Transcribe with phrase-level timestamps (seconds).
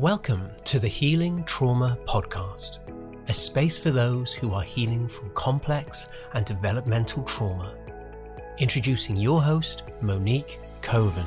[0.00, 2.78] Welcome to the Healing Trauma Podcast,
[3.28, 7.74] a space for those who are healing from complex and developmental trauma.
[8.56, 11.26] Introducing your host, Monique Coven,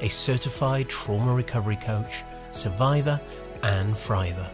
[0.00, 3.20] a certified trauma recovery coach, survivor,
[3.62, 4.48] and thriver.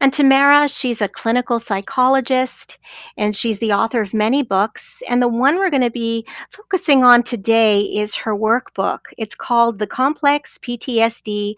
[0.00, 2.78] And Tamara, she's a clinical psychologist
[3.16, 5.02] and she's the author of many books.
[5.08, 9.06] And the one we're going to be focusing on today is her workbook.
[9.18, 11.54] It's called the Complex PTSD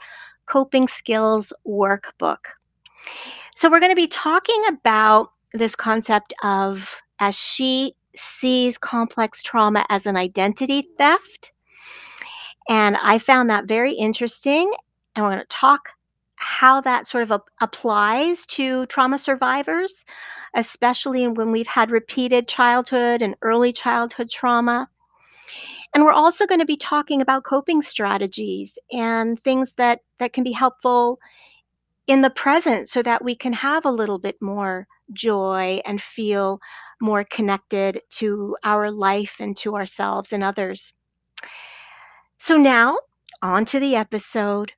[0.46, 2.46] Coping Skills Workbook.
[3.54, 9.84] So, we're going to be talking about this concept of as she sees complex trauma
[9.88, 11.52] as an identity theft.
[12.68, 14.72] And I found that very interesting.
[15.14, 15.90] And we're going to talk
[16.36, 20.04] how that sort of a- applies to trauma survivors,
[20.54, 24.88] especially when we've had repeated childhood and early childhood trauma.
[25.94, 30.44] And we're also going to be talking about coping strategies and things that, that can
[30.44, 31.18] be helpful
[32.06, 36.60] in the present so that we can have a little bit more joy and feel
[37.00, 40.92] more connected to our life and to ourselves and others.
[42.38, 42.98] So, now
[43.42, 44.72] on to the episode.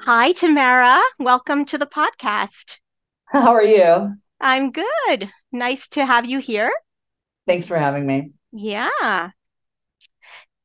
[0.00, 1.02] Hi, Tamara.
[1.18, 2.78] Welcome to the podcast.
[3.24, 4.14] How are you?
[4.40, 5.32] I'm good.
[5.52, 6.72] Nice to have you here.
[7.46, 8.32] Thanks for having me.
[8.52, 9.30] Yeah.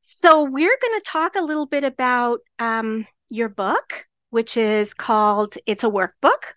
[0.02, 5.56] So, we're going to talk a little bit about um, your book, which is called
[5.66, 6.54] It's a Workbook,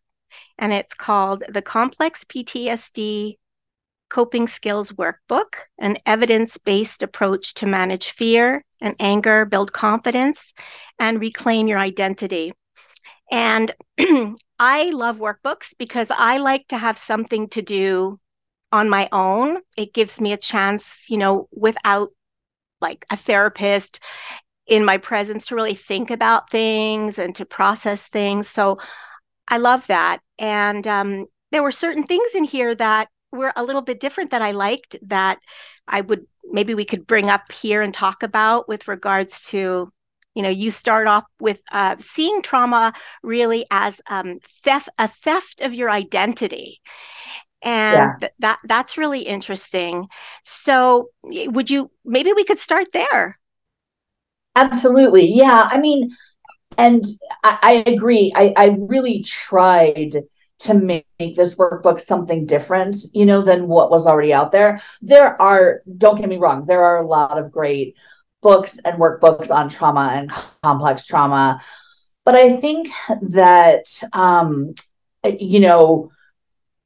[0.58, 3.36] and it's called The Complex PTSD
[4.10, 10.52] Coping Skills Workbook An Evidence Based Approach to Manage Fear and Anger, Build Confidence,
[10.98, 12.52] and Reclaim Your Identity.
[13.34, 13.72] And
[14.60, 18.20] I love workbooks because I like to have something to do
[18.70, 19.58] on my own.
[19.76, 22.10] It gives me a chance, you know, without
[22.80, 23.98] like a therapist
[24.68, 28.48] in my presence to really think about things and to process things.
[28.48, 28.78] So
[29.48, 30.20] I love that.
[30.38, 34.42] And um, there were certain things in here that were a little bit different that
[34.42, 35.40] I liked that
[35.88, 39.92] I would maybe we could bring up here and talk about with regards to
[40.34, 45.60] you know you start off with uh, seeing trauma really as um, theft a theft
[45.60, 46.80] of your identity.
[47.62, 48.16] And yeah.
[48.20, 50.06] th- that that's really interesting.
[50.44, 53.36] So would you maybe we could start there.
[54.56, 55.32] Absolutely.
[55.32, 56.14] Yeah i mean
[56.76, 57.04] and
[57.42, 58.32] i, I agree.
[58.34, 60.16] I, I really tried
[60.60, 64.82] to make this workbook something different you know than what was already out there.
[65.00, 67.96] There are don't get me wrong there are a lot of great
[68.44, 70.30] books and workbooks on trauma and
[70.62, 71.60] complex trauma.
[72.24, 74.74] But I think that, um,
[75.24, 76.12] you know,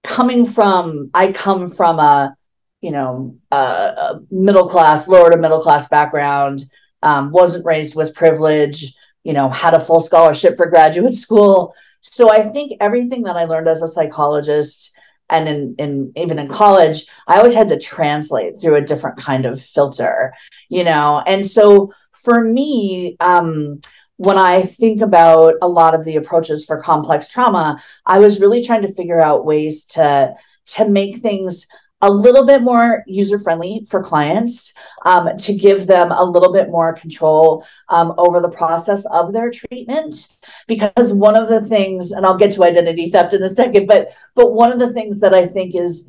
[0.05, 2.37] coming from, I come from a,
[2.81, 6.65] you know, a middle class, lower to middle class background,
[7.03, 8.95] um, wasn't raised with privilege,
[9.25, 11.75] you know, had a full scholarship for graduate school.
[12.01, 14.93] So I think everything that I learned as a psychologist
[15.31, 19.47] and in, in even in college, I always had to translate through a different kind
[19.47, 20.33] of filter
[20.69, 21.23] you know?
[21.27, 23.81] And so for me um
[24.17, 28.65] when I think about a lot of the approaches for complex trauma, I was really
[28.65, 30.35] trying to figure out ways to
[30.75, 31.67] to make things
[32.01, 34.73] a little bit more user friendly for clients,
[35.05, 39.51] um, to give them a little bit more control um, over the process of their
[39.51, 40.29] treatment.
[40.67, 44.13] Because one of the things, and I'll get to identity theft in a second, but
[44.35, 46.07] but one of the things that I think is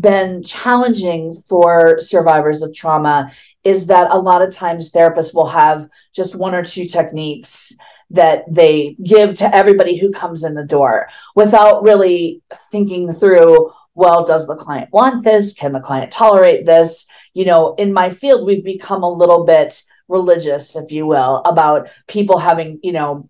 [0.00, 3.32] been challenging for survivors of trauma
[3.62, 7.76] is that a lot of times therapists will have just one or two techniques
[8.10, 12.42] that they give to everybody who comes in the door without really
[12.72, 17.74] thinking through well does the client want this can the client tolerate this you know,
[17.74, 22.80] in my field, we've become a little bit religious, if you will, about people having,
[22.82, 23.28] you know,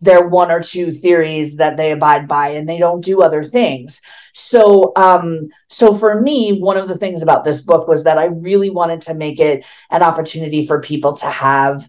[0.00, 4.02] their one or two theories that they abide by and they don't do other things.
[4.34, 8.26] So um so for me one of the things about this book was that I
[8.26, 11.88] really wanted to make it an opportunity for people to have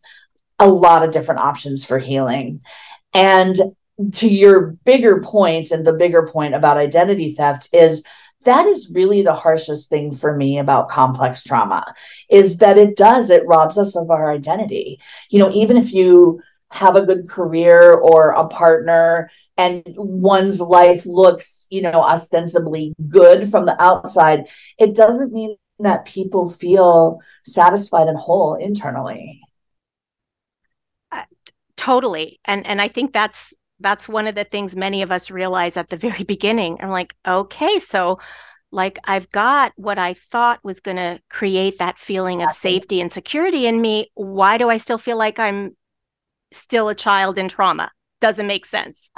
[0.57, 2.61] a lot of different options for healing.
[3.13, 3.57] And
[4.13, 8.03] to your bigger point and the bigger point about identity theft is
[8.43, 11.93] that is really the harshest thing for me about complex trauma
[12.29, 14.99] is that it does it robs us of our identity.
[15.29, 16.41] You know even if you
[16.71, 23.49] have a good career or a partner and one's life looks you know ostensibly good
[23.49, 24.45] from the outside
[24.77, 29.39] it doesn't mean that people feel satisfied and whole internally.
[31.11, 31.23] Uh,
[31.75, 32.39] totally.
[32.45, 35.89] And and i think that's that's one of the things many of us realize at
[35.89, 38.17] the very beginning i'm like okay so
[38.71, 43.11] like I've got what I thought was going to create that feeling of safety and
[43.11, 44.07] security in me.
[44.13, 45.75] Why do I still feel like I'm
[46.51, 47.91] still a child in trauma?
[48.19, 49.09] Doesn't make sense.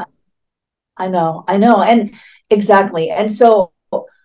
[0.97, 1.44] I know.
[1.47, 1.81] I know.
[1.81, 2.13] And
[2.50, 3.09] exactly.
[3.09, 3.71] And so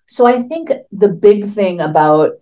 [0.06, 2.32] so I think the big thing about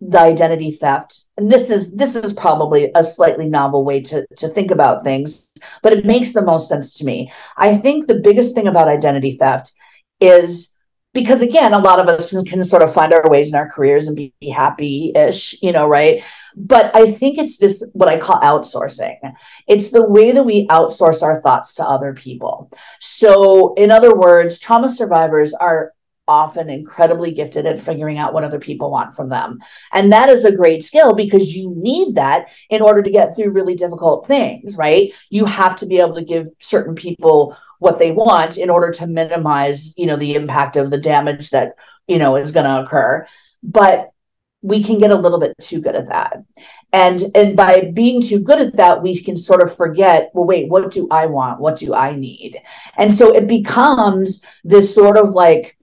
[0.00, 1.22] the identity theft.
[1.36, 5.46] And this is this is probably a slightly novel way to to think about things
[5.82, 7.32] but it makes the most sense to me.
[7.56, 9.72] I think the biggest thing about identity theft
[10.20, 10.72] is
[11.12, 13.68] because again a lot of us can, can sort of find our ways in our
[13.68, 16.22] careers and be, be happy-ish you know right?
[16.54, 19.16] But i think it's this what i call outsourcing.
[19.66, 22.70] It's the way that we outsource our thoughts to other people.
[23.00, 25.92] So in other words trauma survivors are
[26.28, 29.58] often incredibly gifted at figuring out what other people want from them.
[29.92, 33.50] And that is a great skill because you need that in order to get through
[33.50, 35.12] really difficult things, right?
[35.30, 39.06] You have to be able to give certain people what they want in order to
[39.06, 41.74] minimize, you know, the impact of the damage that,
[42.08, 43.26] you know, is going to occur.
[43.62, 44.10] But
[44.62, 46.42] we can get a little bit too good at that.
[46.92, 50.68] And and by being too good at that, we can sort of forget, well, wait,
[50.68, 51.60] what do I want?
[51.60, 52.60] What do I need?
[52.96, 55.75] And so it becomes this sort of like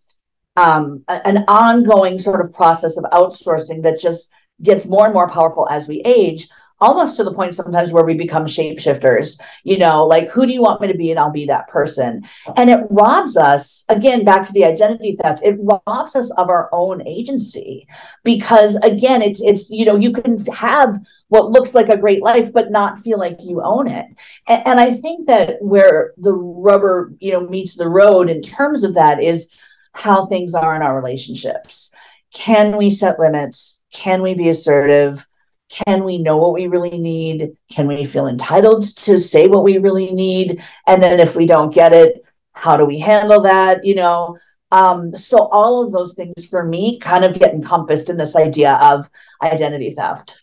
[0.55, 4.29] um, an ongoing sort of process of outsourcing that just
[4.61, 6.47] gets more and more powerful as we age
[6.83, 9.39] almost to the point sometimes where we become shapeshifters.
[9.63, 12.23] You know like who do you want me to be and i'll be that person?
[12.57, 16.69] And it robs us again back to the identity theft it robs us of our
[16.71, 17.87] own agency.
[18.23, 20.97] Because again it's it's you know you can have
[21.29, 24.05] what looks like a great life but not feel like you own it.
[24.47, 28.83] And, and i think that where the rubber you know meets the road in terms
[28.83, 29.49] of that is
[29.93, 31.91] how things are in our relationships.
[32.33, 33.83] Can we set limits?
[33.91, 35.25] Can we be assertive?
[35.69, 37.55] Can we know what we really need?
[37.71, 40.61] Can we feel entitled to say what we really need?
[40.87, 42.23] And then if we don't get it,
[42.53, 43.83] how do we handle that?
[43.85, 44.37] You know,
[44.71, 48.73] um, so all of those things for me kind of get encompassed in this idea
[48.81, 49.09] of
[49.41, 50.39] identity theft.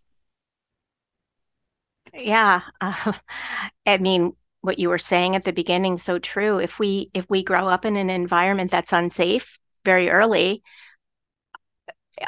[2.15, 2.63] Yeah.
[2.81, 3.13] Uh,
[3.87, 6.59] I mean, what you were saying at the beginning so true.
[6.59, 10.63] If we if we grow up in an environment that's unsafe very early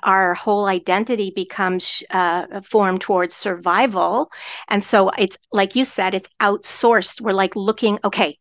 [0.05, 4.31] our whole identity becomes uh, formed towards survival.
[4.69, 7.20] And so it's like you said it's outsourced.
[7.20, 8.38] We're like looking okay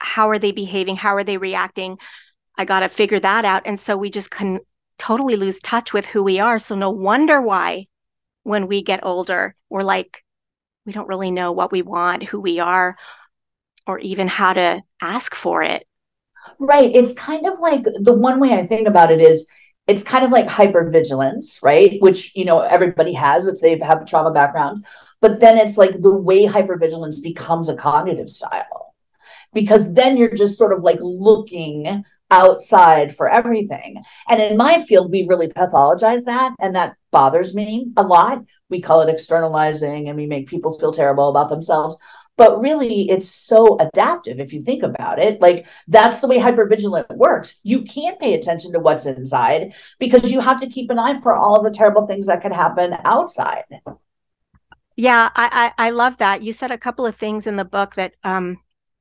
[0.00, 0.96] how are they behaving?
[0.96, 1.98] How are they reacting?
[2.56, 3.62] I got to figure that out.
[3.66, 4.60] And so we just can
[4.98, 6.58] totally lose touch with who we are.
[6.58, 7.86] So no wonder why
[8.44, 10.24] when we get older we're like
[10.86, 12.96] we don't really know what we want who we are
[13.88, 15.86] or even how to ask for it.
[16.58, 16.94] Right.
[16.94, 19.46] It's kind of like the one way I think about it is
[19.86, 21.96] it's kind of like hypervigilance, right?
[22.00, 24.84] Which, you know, everybody has if they've have a trauma background.
[25.20, 28.94] But then it's like the way hypervigilance becomes a cognitive style.
[29.54, 34.02] Because then you're just sort of like looking outside for everything.
[34.28, 36.52] And in my field, we've really pathologized that.
[36.60, 38.44] And that bothers me a lot.
[38.68, 41.96] We call it externalizing and we make people feel terrible about themselves
[42.38, 45.40] but really it's so adaptive if you think about it.
[45.42, 47.56] Like that's the way hypervigilant works.
[47.64, 51.34] You can't pay attention to what's inside because you have to keep an eye for
[51.34, 53.64] all the terrible things that could happen outside.
[54.96, 56.42] Yeah i i, I love that.
[56.42, 58.58] You said a couple of things in the book that um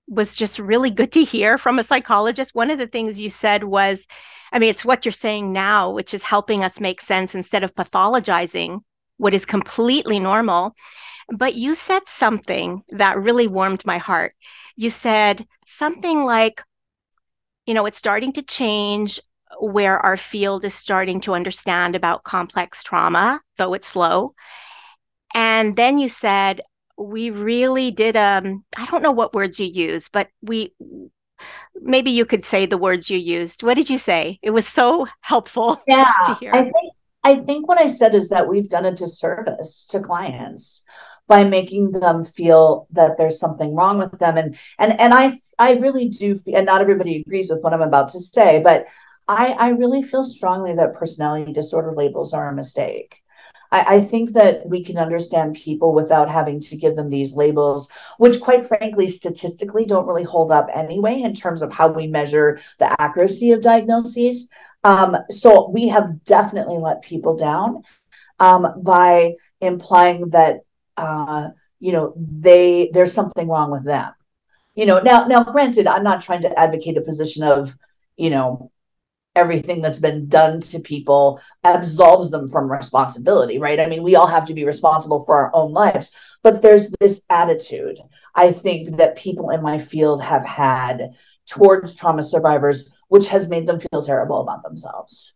[0.10, 2.56] was just really good to hear from a psychologist.
[2.56, 4.08] One of the things you said was
[4.52, 7.76] i mean it's what you're saying now which is helping us make sense instead of
[7.76, 8.80] pathologizing
[9.18, 10.74] what is completely normal
[11.30, 14.34] but you said something that really warmed my heart.
[14.76, 16.64] You said something like,
[17.66, 19.20] you know, it's starting to change
[19.60, 24.34] where our field is starting to understand about complex trauma, though it's slow.
[25.34, 26.62] And then you said,
[26.98, 30.74] we really did um I don't know what words you used, but we
[31.76, 33.64] maybe you could say the words you used.
[33.64, 34.40] What did you say?
[34.42, 36.94] It was so helpful yeah, I think
[37.24, 40.84] I think what I said is that we've done a disservice to clients
[41.28, 45.74] by making them feel that there's something wrong with them and and and I I
[45.74, 48.86] really do feel, and not everybody agrees with what I'm about to say but
[49.28, 53.22] I I really feel strongly that personality disorder labels are a mistake.
[53.72, 57.90] I, I think that we can understand people without having to give them these labels,
[58.18, 62.60] which, quite frankly, statistically don't really hold up anyway in terms of how we measure
[62.80, 64.48] the accuracy of diagnoses.
[64.84, 67.84] Um, so we have definitely let people down
[68.40, 70.62] um, by implying that
[70.98, 71.50] uh,
[71.80, 74.14] you know they there's something wrong with them.
[74.76, 77.78] You know, now now granted, I'm not trying to advocate a position of
[78.16, 78.72] you know
[79.36, 83.80] everything that's been done to people absolves them from responsibility, right?
[83.80, 86.12] I mean, we all have to be responsible for our own lives,
[86.42, 88.00] but there's this attitude
[88.38, 91.16] I think that people in my field have had
[91.48, 95.34] towards trauma survivors, which has made them feel terrible about themselves.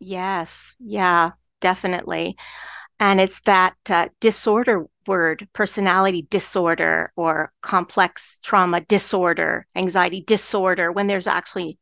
[0.00, 2.36] Yes, yeah, definitely.
[3.00, 11.06] And it's that uh, disorder word, personality disorder or complex trauma disorder, anxiety disorder, when
[11.06, 11.78] there's actually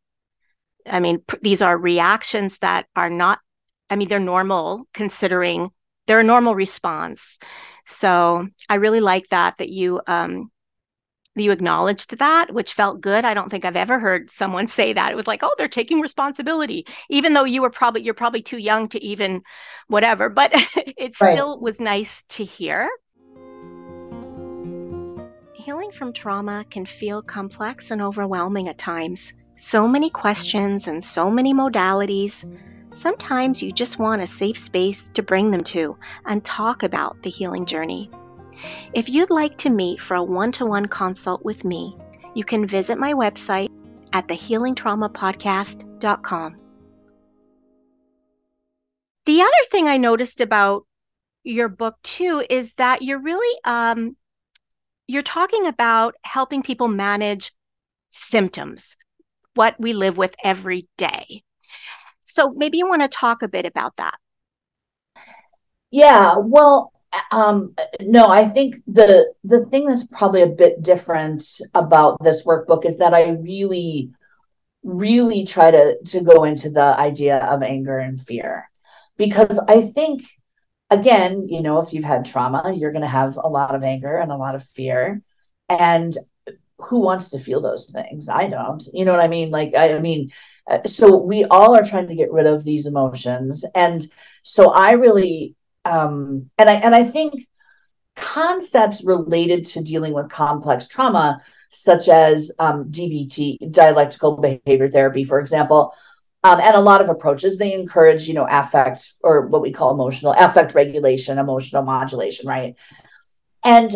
[0.86, 3.40] I mean, p- these are reactions that are not,
[3.90, 5.70] I mean, they're normal considering
[6.06, 7.38] they're a normal response.
[7.86, 10.51] So I really like that, that you, um,
[11.34, 13.24] you acknowledged that, which felt good.
[13.24, 15.12] I don't think I've ever heard someone say that.
[15.12, 18.58] It was like, oh, they're taking responsibility, even though you were probably, you're probably too
[18.58, 19.42] young to even
[19.88, 21.34] whatever, but it right.
[21.34, 22.88] still was nice to hear.
[25.54, 29.32] Healing from trauma can feel complex and overwhelming at times.
[29.54, 32.44] So many questions and so many modalities.
[32.94, 35.96] Sometimes you just want a safe space to bring them to
[36.26, 38.10] and talk about the healing journey.
[38.94, 41.96] If you'd like to meet for a one to one consult with me,
[42.34, 43.70] you can visit my website
[44.12, 46.56] at thehealingtraumapodcast.com.
[49.24, 50.84] The other thing I noticed about
[51.44, 54.16] your book too is that you're really um,
[55.06, 57.52] you're talking about helping people manage
[58.10, 58.96] symptoms
[59.54, 61.42] what we live with every day.
[62.24, 64.14] So maybe you want to talk a bit about that.
[65.90, 66.91] Yeah, well,
[67.30, 72.84] um, no, I think the the thing that's probably a bit different about this workbook
[72.84, 74.10] is that I really,
[74.82, 78.70] really try to to go into the idea of anger and fear,
[79.16, 80.22] because I think,
[80.90, 84.16] again, you know, if you've had trauma, you're going to have a lot of anger
[84.16, 85.22] and a lot of fear,
[85.68, 86.16] and
[86.78, 88.28] who wants to feel those things?
[88.28, 88.82] I don't.
[88.92, 89.50] You know what I mean?
[89.50, 90.32] Like, I, I mean,
[90.68, 94.04] uh, so we all are trying to get rid of these emotions, and
[94.42, 97.46] so I really, um, and I and I think
[98.16, 105.40] concepts related to dealing with complex trauma, such as um, DBT, dialectical behavior therapy, for
[105.40, 105.94] example.
[106.44, 109.94] Um, and a lot of approaches they encourage you know affect or what we call
[109.94, 112.74] emotional affect regulation emotional modulation right
[113.62, 113.94] and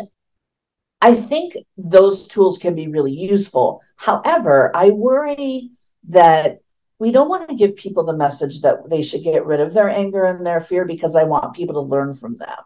[1.00, 3.82] I think those tools can be really useful.
[3.96, 5.70] However, I worry
[6.08, 6.60] that
[6.98, 9.88] we don't want to give people the message that they should get rid of their
[9.88, 12.58] anger and their fear because I want people to learn from them.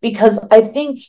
[0.00, 1.02] Because I think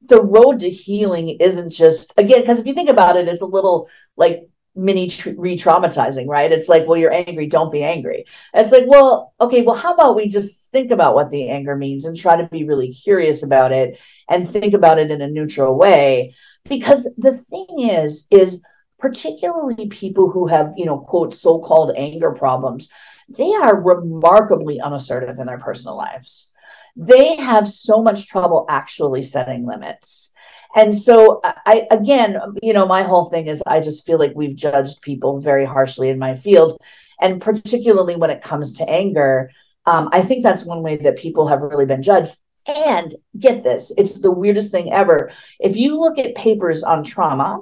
[0.00, 3.46] the road to healing isn't just, again, because if you think about it, it's a
[3.46, 6.50] little like mini re-traumatizing right?
[6.50, 8.24] It's like well you're angry don't be angry.
[8.54, 12.04] It's like well okay well how about we just think about what the anger means
[12.04, 15.76] and try to be really curious about it and think about it in a neutral
[15.76, 16.34] way?
[16.68, 18.62] Because the thing is is
[19.02, 22.88] particularly people who have you know quote so-called anger problems
[23.36, 26.50] they are remarkably unassertive in their personal lives
[26.96, 30.32] they have so much trouble actually setting limits
[30.74, 34.56] and so I again, you know, my whole thing is I just feel like we've
[34.56, 36.80] judged people very harshly in my field,
[37.20, 39.50] and particularly when it comes to anger.
[39.84, 42.36] Um, I think that's one way that people have really been judged.
[42.66, 45.32] And get this, it's the weirdest thing ever.
[45.58, 47.58] If you look at papers on trauma,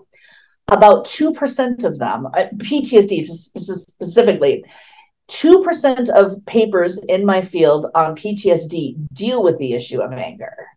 [0.70, 4.64] about 2% of them, uh, PTSD specifically,
[5.28, 10.68] 2% of papers in my field on PTSD deal with the issue of anger.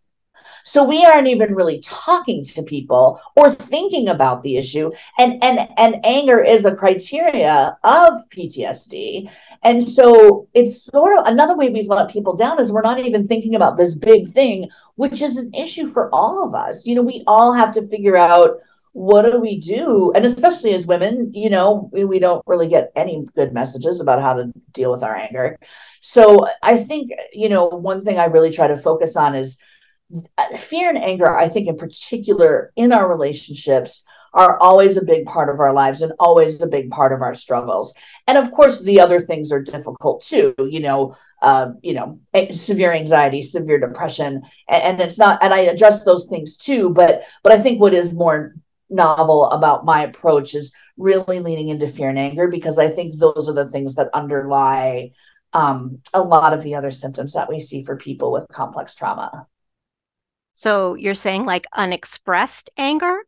[0.66, 4.92] So we aren't even really talking to people or thinking about the issue.
[5.20, 9.30] And and and anger is a criteria of PTSD.
[9.64, 13.28] And so it's sort of another way we've let people down is we're not even
[13.28, 16.88] thinking about this big thing, which is an issue for all of us.
[16.88, 18.62] You know, we all have to figure out
[18.94, 22.92] what do we do and especially as women you know we, we, don't really get
[22.96, 25.58] any good messages about how to deal with our anger
[26.00, 29.58] so i think you know one thing i really try to focus on is
[30.58, 35.50] fear and anger, I think, in particular, in our relationships, are always a big part
[35.50, 37.94] of our lives and always a big part of our struggles.
[38.28, 40.56] And of course, the other things are difficult too.
[40.58, 42.20] You know, uh, you know,
[42.52, 45.44] severe anxiety, severe depression, and, and it's not.
[45.44, 46.90] And I address those things too.
[46.90, 48.56] But but I think what is more
[48.94, 53.50] novel about my approach is really leaning into fear and anger because I think those
[53.50, 55.12] are the things that underlie
[55.54, 59.48] um, a lot of the other symptoms that we see for people with complex trauma.
[60.54, 63.20] So you're saying like unexpressed anger?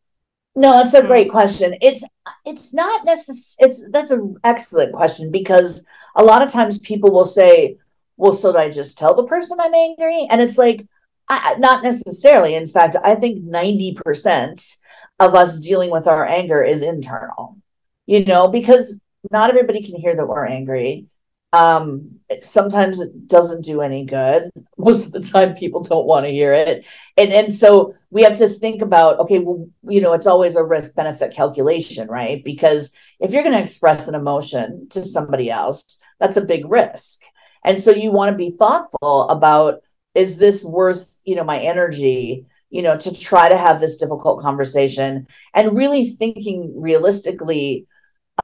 [0.55, 1.07] No, it's a hmm.
[1.07, 1.75] great question.
[1.81, 2.03] It's
[2.45, 3.69] it's not necessary.
[3.69, 5.83] It's that's an excellent question because
[6.15, 7.77] a lot of times people will say,
[8.17, 10.87] "Well, so do I just tell the person I'm angry?" And it's like,
[11.27, 12.55] I, not necessarily.
[12.55, 14.77] In fact, I think ninety percent
[15.19, 17.57] of us dealing with our anger is internal.
[18.05, 18.99] You know, because
[19.31, 21.07] not everybody can hear that we're angry
[21.55, 24.51] um, sometimes it doesn't do any good.
[24.77, 26.85] Most of the time, people don't want to hear it,
[27.17, 30.63] and and so we have to think about okay, well, you know, it's always a
[30.63, 32.43] risk benefit calculation, right?
[32.43, 37.21] Because if you're going to express an emotion to somebody else, that's a big risk,
[37.63, 39.81] and so you want to be thoughtful about
[40.13, 44.41] is this worth you know my energy you know to try to have this difficult
[44.41, 47.87] conversation and really thinking realistically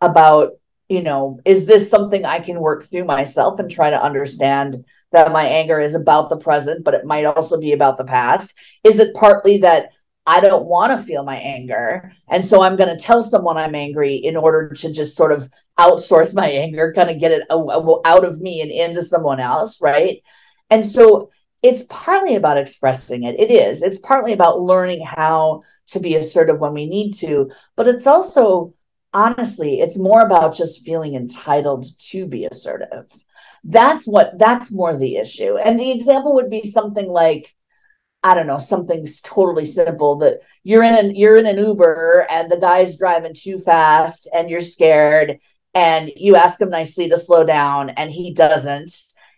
[0.01, 0.53] about
[0.91, 5.31] you know, is this something I can work through myself and try to understand that
[5.31, 8.53] my anger is about the present, but it might also be about the past?
[8.83, 9.91] Is it partly that
[10.27, 12.11] I don't want to feel my anger.
[12.29, 15.49] And so I'm going to tell someone I'm angry in order to just sort of
[15.79, 19.81] outsource my anger, kind of get it out of me and into someone else.
[19.81, 20.21] Right.
[20.69, 23.39] And so it's partly about expressing it.
[23.39, 23.83] It is.
[23.83, 28.73] It's partly about learning how to be assertive when we need to, but it's also
[29.13, 33.11] honestly, it's more about just feeling entitled to be assertive.
[33.63, 35.57] That's what that's more the issue.
[35.57, 37.53] And the example would be something like,
[38.23, 42.51] I don't know, something's totally simple that you're in an you're in an Uber and
[42.51, 45.39] the guy's driving too fast and you're scared
[45.73, 48.91] and you ask him nicely to slow down and he doesn't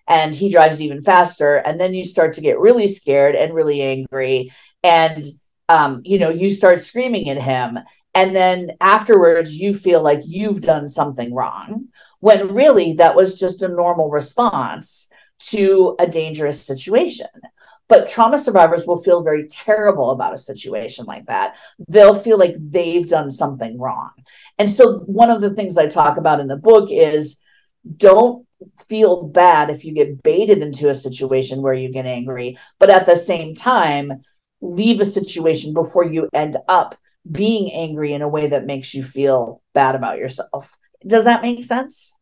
[0.07, 1.55] and he drives even faster.
[1.55, 4.51] And then you start to get really scared and really angry.
[4.83, 5.23] And
[5.69, 7.79] um, you know you start screaming at him.
[8.15, 11.87] And then afterwards you feel like you've done something wrong
[12.19, 17.27] when really that was just a normal response to a dangerous situation.
[17.89, 21.57] But trauma survivors will feel very terrible about a situation like that.
[21.89, 24.11] They'll feel like they've done something wrong.
[24.57, 27.37] And so one of the things i talk about in the book is
[27.97, 28.45] don't
[28.87, 33.05] feel bad if you get baited into a situation where you get angry but at
[33.05, 34.23] the same time
[34.61, 36.95] leave a situation before you end up
[37.29, 40.77] being angry in a way that makes you feel bad about yourself.
[41.05, 42.17] Does that make sense?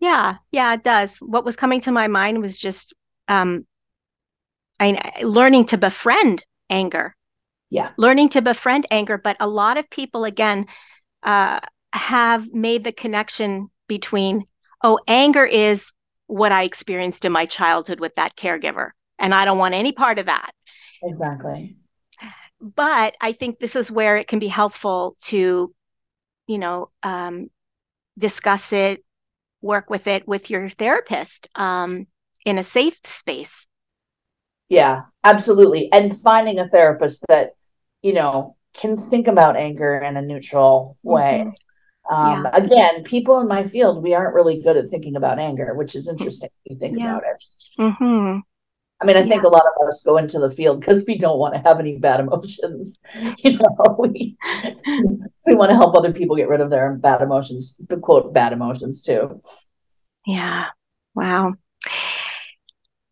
[0.00, 1.18] Yeah, yeah, it does.
[1.18, 2.94] What was coming to my mind was just
[3.28, 3.66] um
[4.78, 7.14] I learning to befriend anger.
[7.70, 7.90] Yeah.
[7.96, 10.66] Learning to befriend anger, but a lot of people again
[11.22, 11.60] uh
[11.92, 14.44] have made the connection between
[14.82, 15.90] oh, anger is
[16.26, 20.18] what I experienced in my childhood with that caregiver and I don't want any part
[20.18, 20.50] of that.
[21.02, 21.76] Exactly
[22.60, 25.74] but I think this is where it can be helpful to,
[26.46, 27.48] you know, um,
[28.18, 29.04] discuss it,
[29.60, 32.06] work with it with your therapist um,
[32.44, 33.66] in a safe space.
[34.68, 35.92] Yeah, absolutely.
[35.92, 37.50] And finding a therapist that,
[38.02, 41.40] you know, can think about anger in a neutral way.
[41.40, 41.50] Mm-hmm.
[42.10, 42.50] Um, yeah.
[42.56, 46.08] Again, people in my field, we aren't really good at thinking about anger, which is
[46.08, 47.04] interesting if you think yeah.
[47.04, 47.44] about it.
[47.78, 48.38] Mm-hmm.
[48.98, 49.26] I mean, I yeah.
[49.26, 51.80] think a lot of us go into the field because we don't want to have
[51.80, 52.98] any bad emotions.
[53.38, 54.36] You know, we
[55.46, 59.02] we want to help other people get rid of their bad emotions, quote bad emotions
[59.02, 59.42] too.
[60.26, 60.66] Yeah.
[61.14, 61.54] Wow.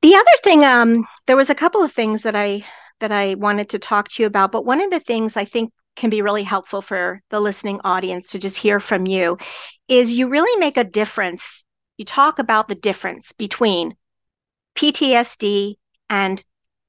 [0.02, 2.64] The other thing, um, there was a couple of things that I
[3.00, 5.72] that I wanted to talk to you about, but one of the things I think
[5.96, 9.38] can be really helpful for the listening audience to just hear from you
[9.88, 11.64] is you really make a difference.
[11.96, 13.94] You talk about the difference between
[14.74, 15.74] PTSD
[16.10, 16.42] and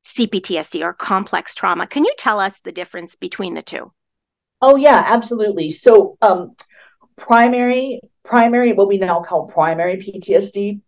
[0.06, 1.88] CPTSD or complex trauma.
[1.88, 3.91] Can you tell us the difference between the two?
[4.62, 5.72] Oh yeah, absolutely.
[5.72, 6.56] So um,
[7.18, 10.82] primary primary what we now call primary PTSD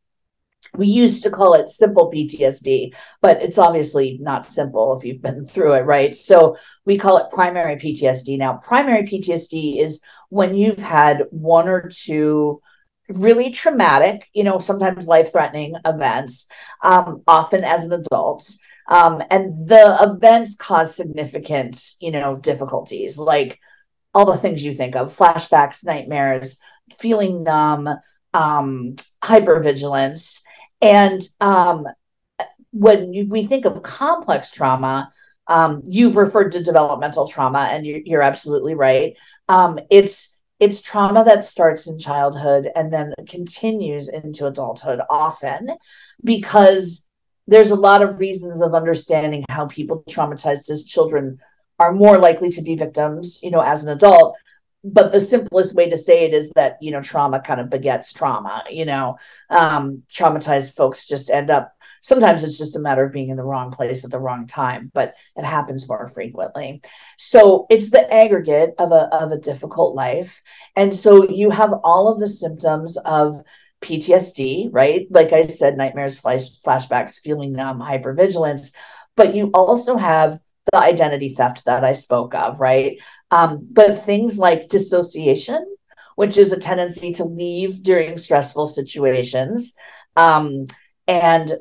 [0.76, 5.46] we used to call it simple PTSD, but it's obviously not simple if you've been
[5.46, 6.16] through it, right?
[6.16, 8.38] So we call it primary PTSD.
[8.38, 12.62] Now, primary PTSD is when you've had one or two
[13.10, 16.48] really traumatic, you know, sometimes life threatening events,
[16.84, 18.50] um, often as an adult.
[18.90, 23.60] Um, and the events cause significant, you know, difficulties like
[24.14, 26.58] all the things you think of flashbacks, nightmares,
[26.98, 27.90] feeling numb,
[28.34, 30.42] um, hypervigilance.
[30.82, 31.88] And um,
[32.72, 35.12] when you, we think of complex trauma,
[35.50, 39.16] Um, you've referred to developmental trauma, and you're, you're absolutely right.
[39.48, 45.78] Um, it's it's trauma that starts in childhood and then continues into adulthood often
[46.22, 47.08] because
[47.48, 51.40] there's a lot of reasons of understanding how people traumatized as children
[51.80, 54.36] are more likely to be victims you know as an adult
[54.94, 58.14] but the simplest way to say it is that you know trauma kind of begets
[58.14, 59.18] trauma you know?
[59.50, 63.44] Um traumatized folks just end up sometimes it's just a matter of being in the
[63.44, 66.82] wrong place at the wrong time but it happens more frequently.
[67.18, 70.42] So it's the aggregate of a of a difficult life.
[70.76, 73.42] And so you have all of the symptoms of
[73.82, 75.08] PTSD right?
[75.12, 78.72] Like i said nightmares flash, flashbacks feeling numb hypervigilance
[79.18, 80.40] but you also have
[80.72, 82.98] the identity theft that i spoke of right
[83.32, 85.76] um, but things like dissociation
[86.16, 89.74] which is a tendency to leave during stressful situations
[90.16, 90.66] um,
[91.08, 91.54] and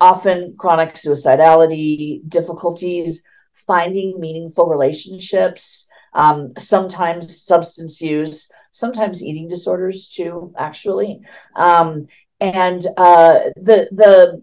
[0.00, 3.22] often chronic suicidality, difficulties
[3.54, 11.20] finding meaningful relationships, um, sometimes substance use, sometimes eating disorders too, actually.
[11.54, 12.06] Um,
[12.40, 14.42] and uh, the the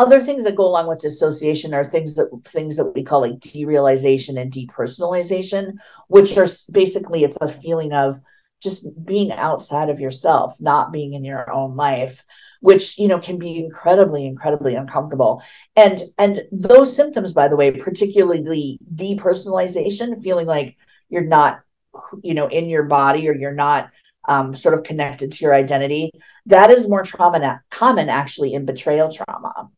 [0.00, 3.38] other things that go along with dissociation are things that things that we call like
[3.40, 5.74] derealization and depersonalization,
[6.08, 8.18] which are basically it's a feeling of
[8.62, 12.24] just being outside of yourself, not being in your own life
[12.60, 15.42] which you know can be incredibly incredibly uncomfortable.
[15.76, 20.76] And and those symptoms by the way particularly depersonalization feeling like
[21.08, 21.60] you're not
[22.22, 23.90] you know in your body or you're not
[24.28, 26.10] um, sort of connected to your identity
[26.46, 29.70] that is more trauma common actually in betrayal trauma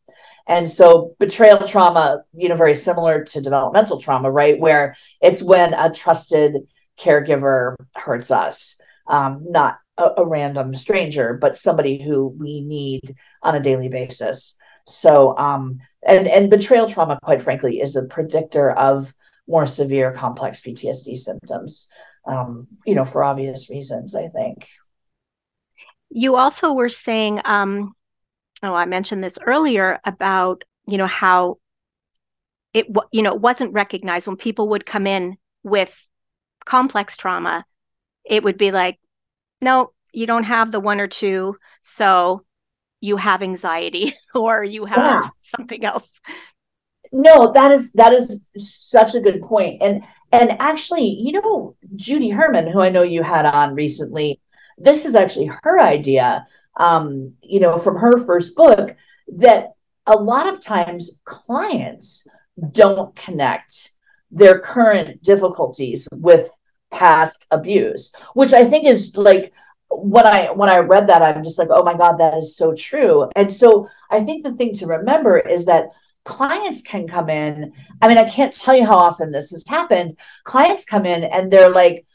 [0.47, 5.73] and so betrayal trauma you know very similar to developmental trauma right where it's when
[5.73, 6.67] a trusted
[6.99, 8.75] caregiver hurts us
[9.07, 14.55] um, not a, a random stranger, but somebody who we need on a daily basis.
[14.87, 19.13] So, um, and and betrayal trauma, quite frankly, is a predictor of
[19.47, 21.87] more severe complex PTSD symptoms.
[22.25, 24.67] Um, you know, for obvious reasons, I think.
[26.09, 27.93] You also were saying, um,
[28.63, 31.57] oh, I mentioned this earlier about you know how
[32.73, 36.07] it you know wasn't recognized when people would come in with
[36.65, 37.65] complex trauma.
[38.25, 38.99] It would be like,
[39.61, 42.45] no, you don't have the one or two, so
[43.01, 45.29] you have anxiety or you have yeah.
[45.41, 46.09] something else.
[47.11, 49.81] No, that is that is such a good point.
[49.81, 54.39] And and actually, you know, Judy Herman, who I know you had on recently,
[54.77, 56.47] this is actually her idea,
[56.77, 58.95] um, you know, from her first book,
[59.27, 59.73] that
[60.05, 62.27] a lot of times clients
[62.71, 63.91] don't connect
[64.31, 66.49] their current difficulties with
[66.91, 69.53] past abuse, which I think is like
[69.89, 72.73] when I when I read that, I'm just like, oh my God, that is so
[72.73, 73.29] true.
[73.35, 75.89] And so I think the thing to remember is that
[76.25, 77.73] clients can come in.
[78.01, 80.17] I mean, I can't tell you how often this has happened.
[80.43, 82.05] Clients come in and they're like,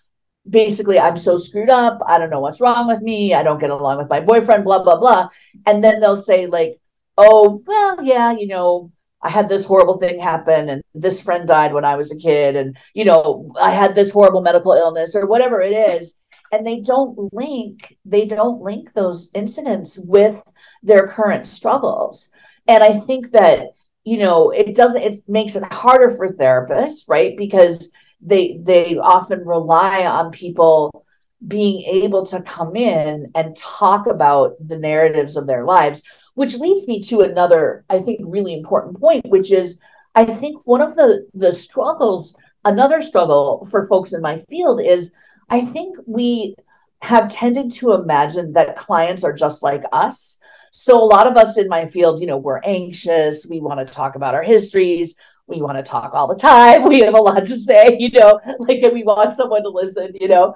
[0.48, 2.00] basically, I'm so screwed up.
[2.06, 3.34] I don't know what's wrong with me.
[3.34, 5.28] I don't get along with my boyfriend, blah, blah, blah.
[5.66, 6.80] And then they'll say, like,
[7.16, 11.72] oh, well, yeah, you know, I had this horrible thing happen and this friend died
[11.72, 15.26] when I was a kid and you know I had this horrible medical illness or
[15.26, 16.14] whatever it is
[16.52, 20.40] and they don't link they don't link those incidents with
[20.82, 22.28] their current struggles
[22.68, 23.70] and I think that
[24.04, 27.88] you know it doesn't it makes it harder for therapists right because
[28.20, 31.04] they they often rely on people
[31.46, 36.02] being able to come in and talk about the narratives of their lives
[36.34, 39.78] which leads me to another i think really important point which is
[40.14, 45.12] i think one of the the struggles another struggle for folks in my field is
[45.48, 46.56] i think we
[47.02, 50.38] have tended to imagine that clients are just like us.
[50.70, 53.92] So a lot of us in my field you know we're anxious we want to
[53.92, 55.14] talk about our histories
[55.48, 58.38] we want to talk all the time we have a lot to say you know
[58.60, 60.54] like and we want someone to listen you know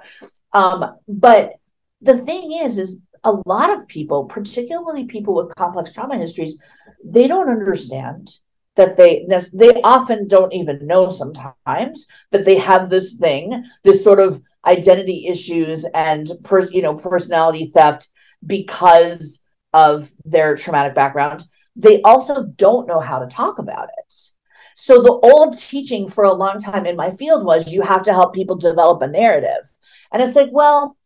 [0.52, 1.54] um, but
[2.00, 6.58] the thing is, is a lot of people, particularly people with complex trauma histories,
[7.04, 8.38] they don't understand
[8.74, 14.18] that they they often don't even know sometimes that they have this thing, this sort
[14.18, 18.08] of identity issues and pers- you know personality theft
[18.44, 19.40] because
[19.72, 21.44] of their traumatic background.
[21.76, 24.31] They also don't know how to talk about it.
[24.82, 28.12] So the old teaching for a long time in my field was you have to
[28.12, 29.70] help people develop a narrative.
[30.10, 30.96] And it's like, well,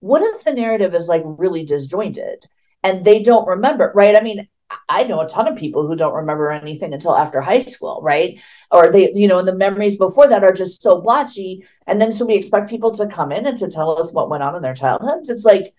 [0.00, 2.44] what if the narrative is like really disjointed
[2.82, 4.18] and they don't remember, right?
[4.18, 4.48] I mean,
[4.88, 8.40] I know a ton of people who don't remember anything until after high school, right?
[8.72, 11.64] Or they, you know, and the memories before that are just so blotchy.
[11.86, 14.42] And then so we expect people to come in and to tell us what went
[14.42, 15.30] on in their childhoods.
[15.30, 15.72] It's like,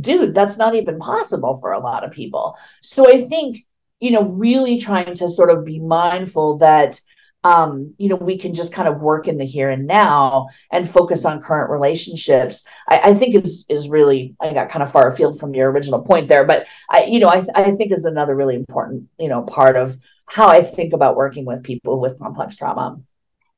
[0.00, 2.58] dude, that's not even possible for a lot of people.
[2.82, 3.64] So I think,
[4.00, 7.00] you know, really trying to sort of be mindful that
[7.46, 10.88] um, you know, we can just kind of work in the here and now and
[10.88, 12.64] focus on current relationships.
[12.88, 16.02] I, I think is is really I got kind of far afield from your original
[16.02, 19.42] point there, but I, you know, I I think is another really important, you know,
[19.42, 23.00] part of how I think about working with people with complex trauma.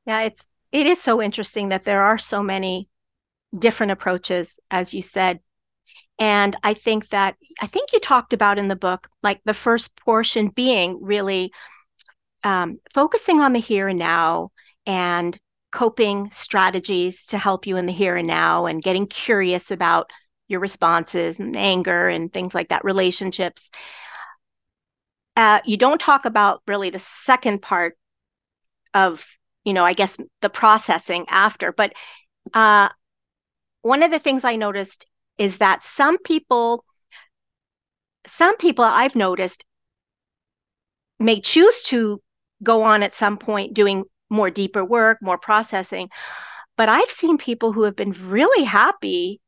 [0.04, 2.90] Yeah, it's it is so interesting that there are so many
[3.58, 5.40] different approaches, as you said.
[6.18, 9.96] And I think that I think you talked about in the book, like the first
[9.96, 11.52] portion being really
[12.44, 14.50] um, focusing on the here and now
[14.86, 15.38] and
[15.70, 20.10] coping strategies to help you in the here and now and getting curious about
[20.48, 23.70] your responses and anger and things like that, relationships.
[25.36, 27.96] Uh, you don't talk about really the second part
[28.94, 29.24] of,
[29.64, 31.70] you know, I guess the processing after.
[31.70, 31.92] But
[32.54, 32.88] uh,
[33.82, 35.06] one of the things I noticed
[35.38, 36.84] is that some people,
[38.26, 39.64] some people I've noticed
[41.18, 42.20] may choose to
[42.62, 46.10] go on at some point doing more deeper work, more processing.
[46.76, 49.40] But I've seen people who have been really happy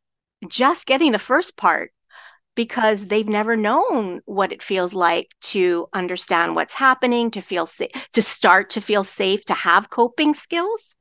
[0.49, 1.93] just getting the first part
[2.55, 7.91] because they've never known what it feels like to understand what's happening, to feel safe,
[8.13, 10.95] to start to feel safe, to have coping skills.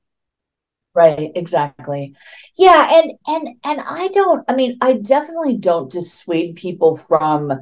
[0.95, 2.15] Right, exactly.
[2.57, 7.53] Yeah, and and and I don't I mean, I definitely don't dissuade people from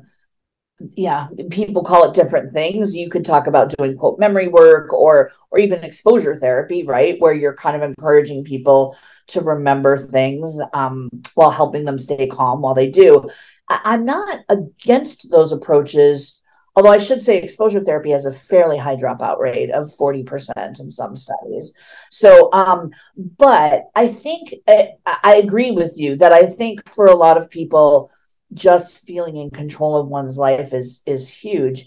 [0.95, 5.31] yeah people call it different things you could talk about doing quote memory work or
[5.51, 8.95] or even exposure therapy right where you're kind of encouraging people
[9.27, 13.27] to remember things um, while helping them stay calm while they do
[13.69, 16.36] I- i'm not against those approaches
[16.77, 20.91] although i should say exposure therapy has a fairly high dropout rate of 40% in
[20.91, 21.73] some studies.
[22.11, 27.15] So um but i think I, I agree with you that i think for a
[27.15, 28.11] lot of people
[28.53, 31.85] just feeling in control of one's life is is huge.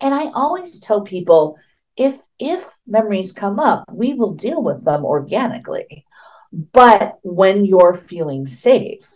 [0.00, 1.56] And i always tell people
[1.96, 6.04] if if memories come up we will deal with them organically.
[6.52, 9.08] But when you're feeling safe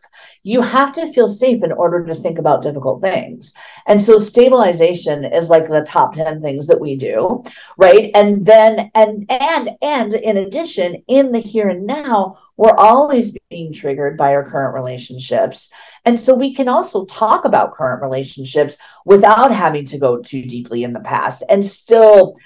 [0.46, 3.52] you have to feel safe in order to think about difficult things.
[3.84, 7.42] And so stabilization is like the top 10 things that we do,
[7.76, 8.12] right?
[8.14, 13.72] And then and and and in addition, in the here and now, we're always being
[13.72, 15.68] triggered by our current relationships.
[16.04, 20.84] And so we can also talk about current relationships without having to go too deeply
[20.84, 22.36] in the past and still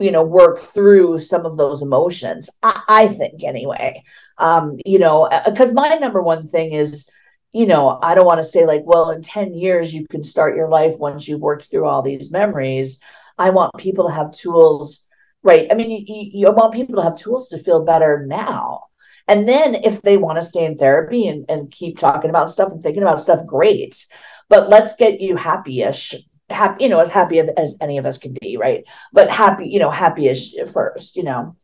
[0.00, 4.02] you know work through some of those emotions i, I think anyway
[4.38, 7.08] um you know because my number one thing is
[7.54, 10.56] you know, I don't want to say like, well, in 10 years, you can start
[10.56, 12.98] your life once you've worked through all these memories.
[13.38, 15.06] I want people to have tools,
[15.44, 15.68] right?
[15.70, 18.86] I mean, you, you want people to have tools to feel better now.
[19.28, 22.72] And then if they want to stay in therapy and, and keep talking about stuff
[22.72, 24.04] and thinking about stuff, great.
[24.48, 26.16] But let's get you happy-ish,
[26.50, 28.82] happy, you know, as happy as any of us can be, right?
[29.12, 31.54] But happy, you know, happy-ish first, you know.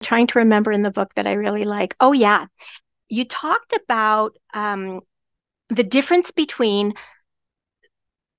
[0.00, 1.96] Trying to remember in the book that I really like.
[2.00, 2.46] Oh yeah.
[3.08, 5.00] You talked about um,
[5.70, 6.94] the difference between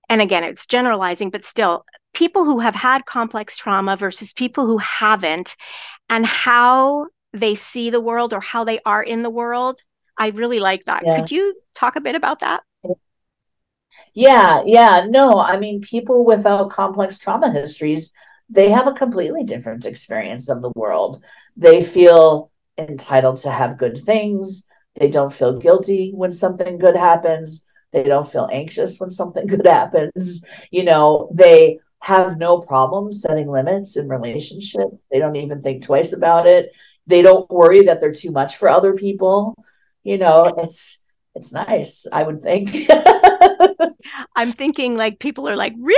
[0.09, 4.77] and again it's generalizing but still people who have had complex trauma versus people who
[4.77, 5.55] haven't
[6.09, 9.79] and how they see the world or how they are in the world
[10.17, 11.03] i really like that.
[11.05, 11.15] Yeah.
[11.15, 12.63] could you talk a bit about that?
[14.13, 18.11] Yeah yeah no i mean people without complex trauma histories
[18.51, 21.23] they have a completely different experience of the world.
[21.55, 24.65] They feel entitled to have good things
[24.95, 27.65] they don't feel guilty when something good happens.
[27.91, 30.43] They don't feel anxious when something good happens.
[30.71, 35.03] You know, they have no problem setting limits in relationships.
[35.11, 36.71] They don't even think twice about it.
[37.07, 39.55] They don't worry that they're too much for other people.
[40.03, 40.99] You know, it's
[41.35, 42.89] it's nice, I would think.
[44.35, 45.97] I'm thinking like people are like, really?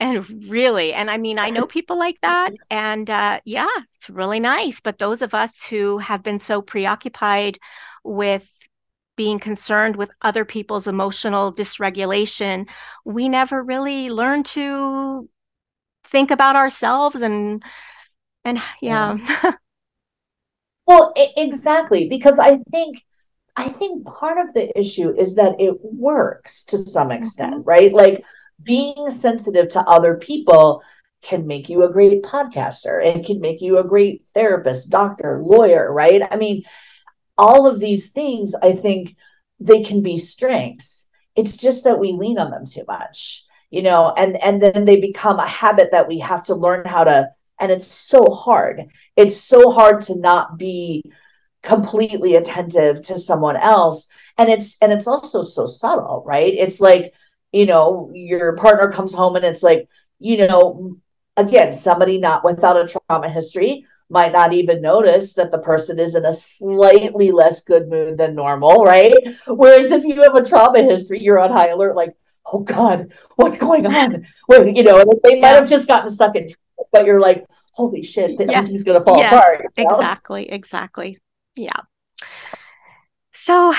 [0.00, 2.50] And really, and I mean, I know people like that.
[2.70, 4.80] And uh, yeah, it's really nice.
[4.80, 7.58] But those of us who have been so preoccupied
[8.04, 8.50] with
[9.16, 12.68] being concerned with other people's emotional dysregulation,
[13.04, 15.28] we never really learn to
[16.04, 17.62] think about ourselves and
[18.44, 19.16] and yeah.
[19.42, 19.52] yeah.
[20.86, 23.04] well, exactly because I think
[23.56, 27.68] I think part of the issue is that it works to some extent, mm-hmm.
[27.68, 27.92] right?
[27.92, 28.24] Like
[28.62, 30.82] being sensitive to other people
[31.22, 33.04] can make you a great podcaster.
[33.04, 36.22] It can make you a great therapist, doctor, lawyer, right?
[36.30, 36.62] I mean,
[37.38, 39.16] all of these things, I think
[39.60, 41.06] they can be strengths.
[41.36, 45.00] It's just that we lean on them too much, you know, and and then they
[45.00, 48.86] become a habit that we have to learn how to and it's so hard.
[49.16, 51.04] It's so hard to not be
[51.62, 56.52] completely attentive to someone else and it's and it's also so subtle, right?
[56.54, 57.12] It's like,
[57.52, 60.96] you know, your partner comes home and it's like, you know,
[61.36, 66.14] again, somebody not without a trauma history might not even notice that the person is
[66.14, 69.14] in a slightly less good mood than normal, right?
[69.46, 72.14] Whereas if you have a trauma history, you're on high alert, like,
[72.52, 74.26] oh God, what's going on?
[74.48, 76.48] Wait, you know, they might have just gotten stuck in,
[76.90, 78.48] but you're like, holy shit, yes.
[78.50, 79.72] everything's going to fall yes, apart.
[79.76, 79.94] You know?
[79.94, 81.18] Exactly, exactly.
[81.56, 81.80] Yeah.
[83.32, 83.74] So,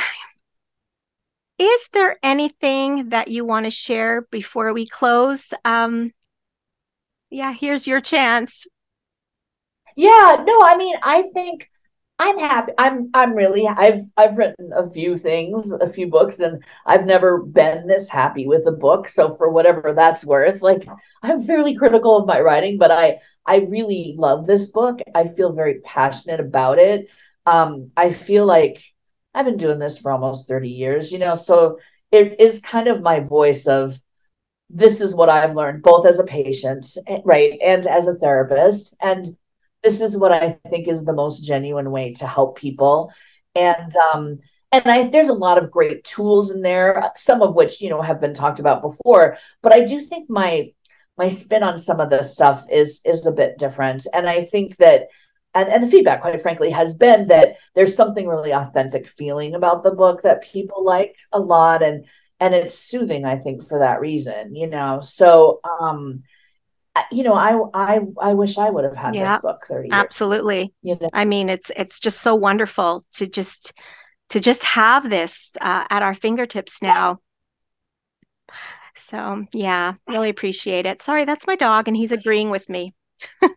[1.57, 5.53] is there anything that you want to share before we close?
[5.65, 6.11] Um,
[7.29, 8.65] yeah, here's your chance.
[9.95, 11.69] Yeah, no, I mean, I think
[12.19, 12.73] I'm happy.
[12.77, 17.39] I'm I'm really I've I've written a few things, a few books, and I've never
[17.41, 19.07] been this happy with a book.
[19.07, 20.87] So for whatever that's worth, like
[21.23, 24.99] I'm fairly critical of my writing, but I I really love this book.
[25.15, 27.07] I feel very passionate about it.
[27.45, 28.83] Um, I feel like
[29.33, 31.79] I've been doing this for almost 30 years, you know, so
[32.11, 34.01] it is kind of my voice of
[34.69, 38.95] this is what I've learned both as a patient, eh, right, and as a therapist.
[39.01, 39.25] And
[39.83, 43.11] this is what I think is the most genuine way to help people.
[43.55, 44.39] And um,
[44.71, 48.01] and I there's a lot of great tools in there, some of which you know
[48.01, 49.37] have been talked about before.
[49.61, 50.71] But I do think my
[51.17, 54.77] my spin on some of this stuff is is a bit different, and I think
[54.77, 55.07] that.
[55.55, 59.83] And, and the feedback, quite frankly, has been that there's something really authentic feeling about
[59.83, 62.05] the book that people liked a lot, and
[62.39, 65.01] and it's soothing, I think, for that reason, you know.
[65.01, 66.23] So, um,
[67.11, 69.93] you know, I I I wish I would have had yeah, this book 30 years.
[69.93, 70.73] Absolutely.
[70.81, 71.09] You know?
[71.13, 73.73] I mean, it's it's just so wonderful to just
[74.29, 77.19] to just have this uh, at our fingertips now.
[79.07, 81.01] So yeah, really appreciate it.
[81.01, 82.93] Sorry, that's my dog, and he's agreeing with me.
[83.41, 83.49] oh,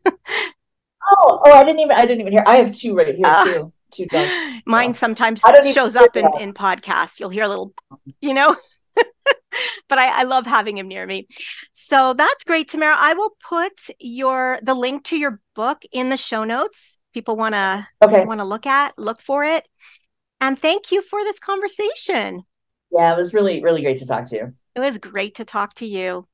[1.05, 2.45] oh, I didn't even I didn't even hear.
[2.47, 3.73] I have two right here uh, too.
[3.93, 4.31] Two dogs.
[4.67, 5.43] Mine sometimes
[5.73, 7.21] shows up in, in podcasts.
[7.21, 7.75] You'll hear a little,
[8.21, 8.57] you know.
[9.93, 11.29] but I, I, love having him near me.
[11.75, 12.97] So that's great, Tamara.
[12.99, 16.97] I will put your the link to your book in the show notes.
[17.13, 18.25] People want to okay.
[18.25, 19.69] want to look at, look for it.
[20.41, 22.41] And thank you for this conversation.
[22.91, 24.55] Yeah, it was really, really great to talk to you.
[24.75, 26.27] It was great to talk to you.